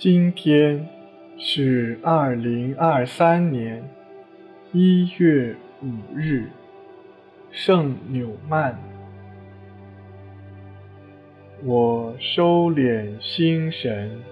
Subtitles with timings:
[0.00, 0.88] 今天
[1.36, 3.86] 是二零二三年
[4.72, 6.48] 一月五日，
[7.50, 8.78] 圣纽曼。
[11.62, 14.22] 我收敛心神，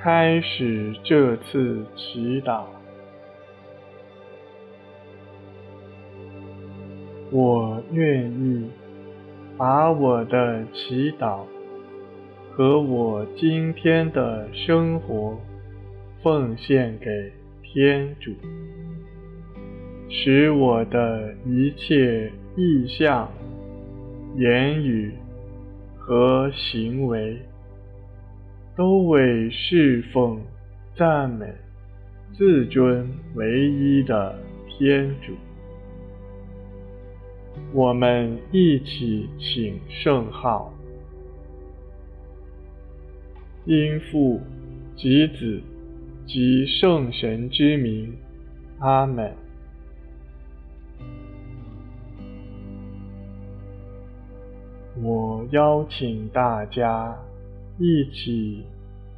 [0.00, 2.64] 开始这次祈祷。
[7.30, 8.70] 我愿意
[9.58, 11.40] 把我的祈祷。
[12.54, 15.40] 和我今天的生活
[16.22, 18.30] 奉献给天主，
[20.10, 23.30] 使我的一切意向、
[24.36, 25.14] 言语
[25.96, 27.38] 和行为
[28.76, 30.38] 都为侍奉、
[30.94, 31.46] 赞美、
[32.36, 35.32] 自尊唯一的天主。
[37.72, 40.70] 我们一起请圣号。
[43.64, 44.40] 因父
[44.96, 45.62] 及子
[46.26, 48.12] 及圣神之名，
[48.80, 49.32] 阿门。
[55.00, 57.16] 我邀请大家
[57.78, 58.64] 一起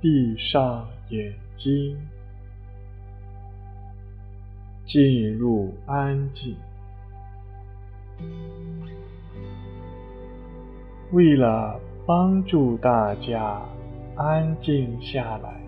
[0.00, 1.96] 闭上眼睛，
[4.86, 6.56] 进入安静。
[11.12, 13.62] 为了帮助大家。
[14.16, 15.60] 安静下来，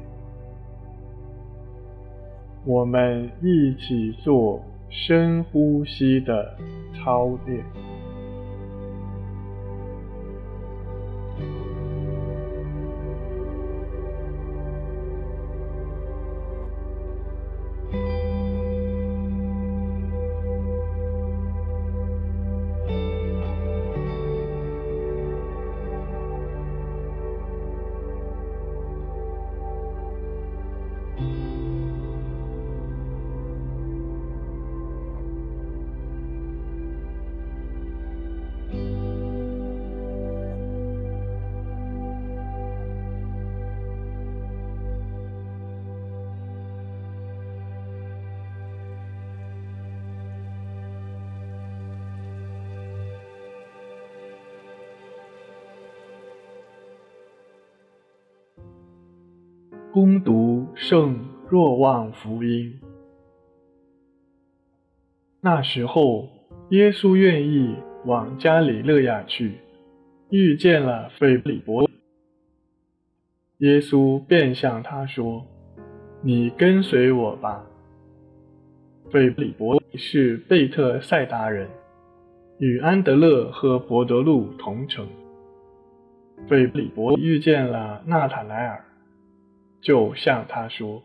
[2.67, 6.57] 我们一起做深呼吸的
[6.95, 7.65] 操练。
[59.95, 61.17] 攻读圣
[61.49, 62.81] 若望福音。
[65.41, 66.29] 那时候，
[66.71, 69.53] 耶稣愿意往加里勒亚去，
[70.31, 71.89] 遇见了斐理伯。
[73.59, 75.47] 耶稣便向他说
[76.23, 77.65] ：“你跟随我吧。”
[79.13, 81.69] 斐理伯是贝特赛达人，
[82.59, 85.07] 与安德勒和伯德禄同城。
[86.49, 88.85] 斐理伯遇见了纳塔莱尔。
[89.85, 91.03] 就向他说：“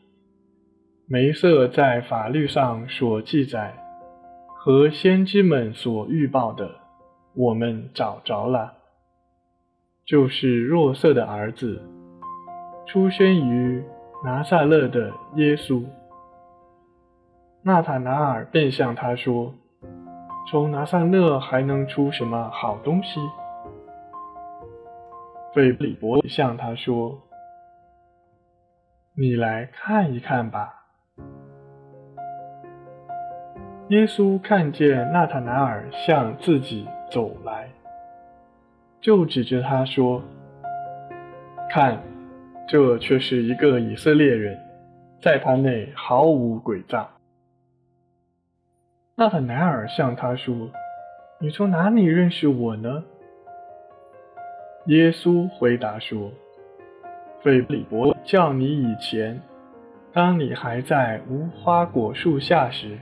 [1.06, 3.74] 梅瑟在法律上所记载
[4.56, 6.76] 和先知们所预报的，
[7.36, 8.72] 我们找着了，
[10.06, 11.84] 就是若瑟的儿子，
[12.88, 13.84] 出生于
[14.24, 15.84] 拿撒勒的耶稣。”
[17.62, 19.54] 纳塔拿尔便向他说
[20.50, 23.20] ：“从拿撒勒还能出什么好东西？”
[25.54, 27.20] 斐理伯向他说。
[29.22, 30.74] 你来看一看吧。
[33.90, 37.70] 耶稣看见纳塔乃尔向自己走来，
[39.02, 40.24] 就指着他说
[41.70, 42.02] ：“看，
[42.66, 44.58] 这却是一个以色列人，
[45.22, 47.06] 在他内毫无诡诈。”
[49.18, 50.72] 纳塔乃尔向他说
[51.42, 53.04] ：“你从哪里认识我呢？”
[54.88, 56.32] 耶稣回答说。
[57.42, 59.42] 斐理伯叫你以前，
[60.12, 62.98] 当你还在无花果树下时，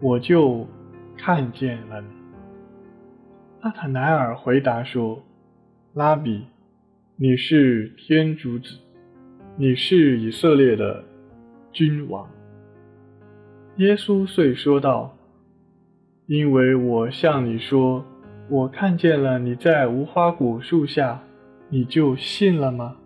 [0.00, 0.66] 我就
[1.16, 2.08] 看见了你。
[3.62, 5.22] 纳塔乃耳回答说
[5.94, 6.44] ：“拉比，
[7.14, 8.78] 你是天主子，
[9.56, 11.04] 你是以色列的
[11.70, 12.28] 君王。”
[13.78, 15.16] 耶稣遂说道
[16.26, 18.04] ：“因为我向你说，
[18.48, 21.22] 我看见了你在无花果树下，
[21.68, 22.96] 你就信了吗？”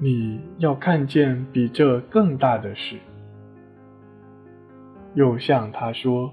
[0.00, 2.96] 你要看见比这更大的事。
[5.14, 6.32] 又向他说：“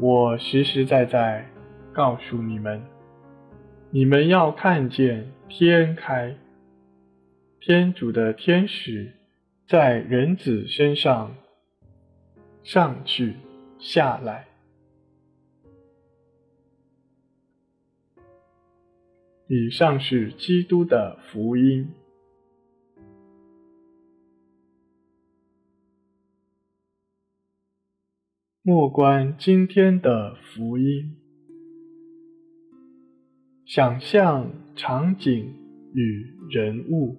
[0.00, 1.48] 我实实在在
[1.92, 2.82] 告诉你们，
[3.90, 6.34] 你们要看见天开，
[7.60, 9.12] 天主的天使
[9.68, 11.36] 在人子身上
[12.64, 13.36] 上去
[13.78, 14.46] 下来。”
[19.46, 21.88] 以上是基督的福音。
[28.66, 31.16] 莫观今天的福音，
[33.66, 35.54] 想象场景
[35.92, 37.18] 与人物。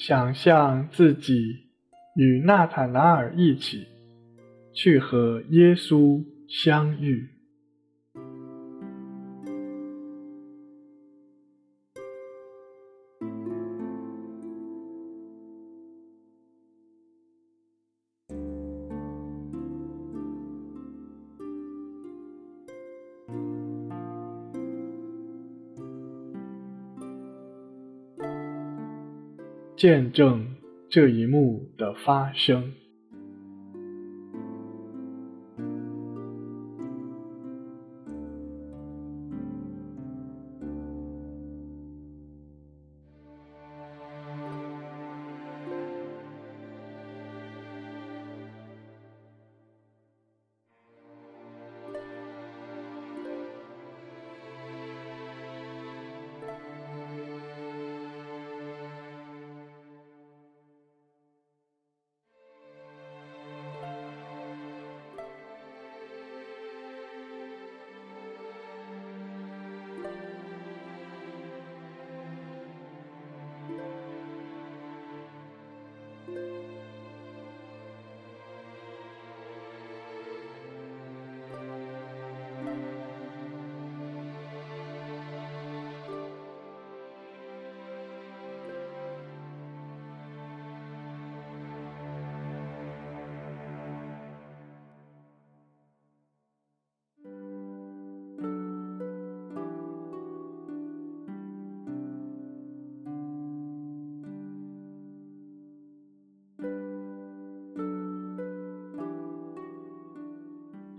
[0.00, 1.68] 想象自己
[2.16, 3.86] 与纳塔拿尔一起
[4.72, 7.39] 去和耶稣相遇。
[29.80, 30.46] 见证
[30.90, 32.74] 这一幕的发生。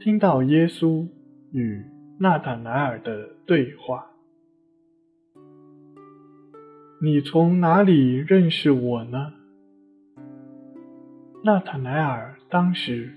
[0.04, 1.08] 听到耶稣
[1.52, 1.86] 与
[2.20, 4.08] 纳塔莱尔的对话
[7.00, 9.32] ：“你从哪里认识我呢？”
[11.46, 13.14] 纳塔莱尔当时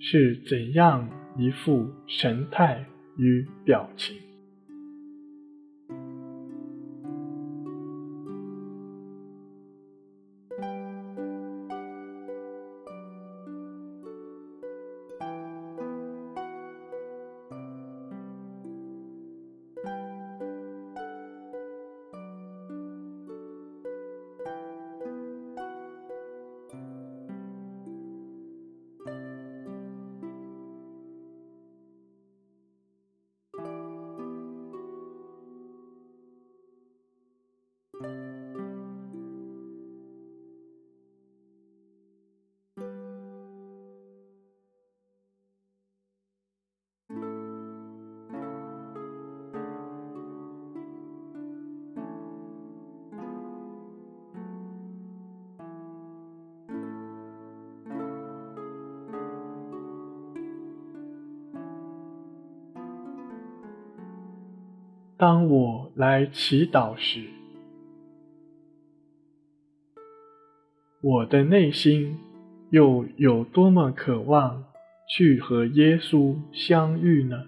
[0.00, 2.86] 是怎样一副神态
[3.18, 4.16] 与表情？
[65.26, 67.22] 当我来祈祷时，
[71.00, 72.18] 我的内心
[72.68, 74.62] 又有多么渴望
[75.08, 77.46] 去和耶稣相遇呢？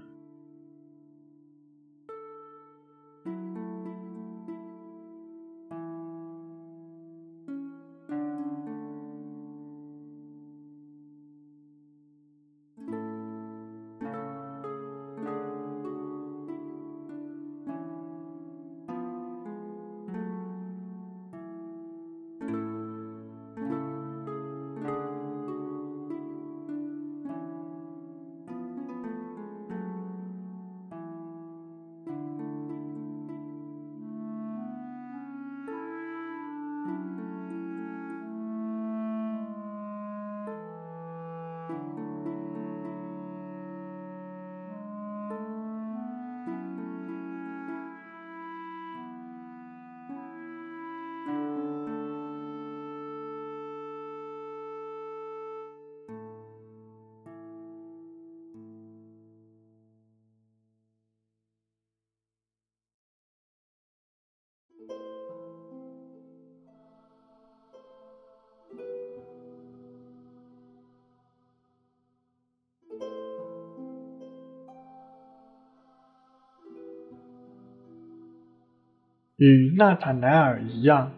[79.36, 81.12] 与纳塔莱尔一样，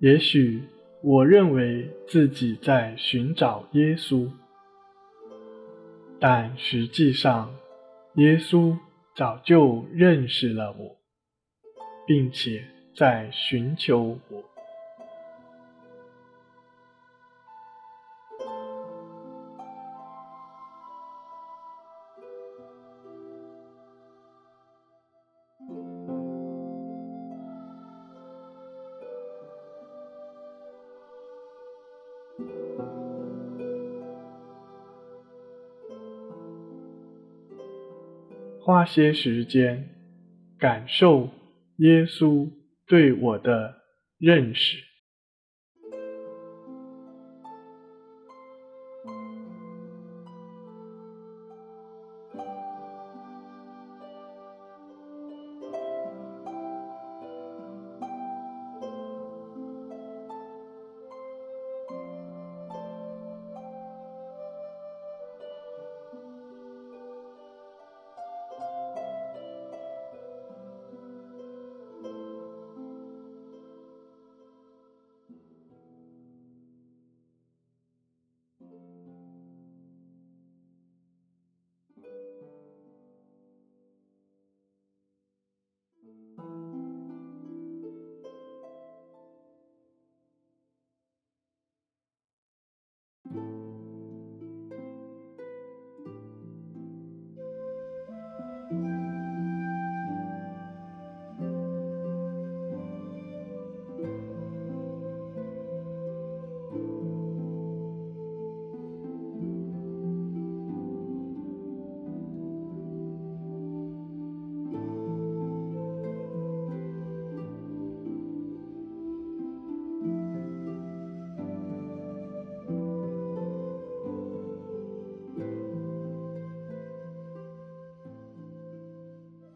[0.00, 0.62] 也许
[1.00, 4.28] 我认为自己在寻找耶稣，
[6.18, 7.54] 但实际上，
[8.14, 8.76] 耶稣
[9.14, 10.96] 早就认识了我，
[12.04, 12.64] 并且
[12.96, 14.53] 在寻求我。
[38.64, 39.90] 花些时间
[40.58, 41.28] 感受
[41.76, 42.48] 耶稣
[42.86, 43.74] 对我的
[44.18, 44.78] 认识。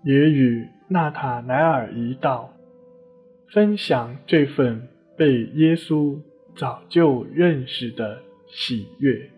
[0.09, 2.55] 也与纳塔莱尔一道，
[3.53, 4.89] 分享这份
[5.19, 6.19] 被耶稣
[6.57, 9.31] 早就认识的喜悦。